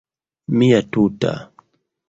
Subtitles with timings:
[0.57, 1.35] Mia tuta...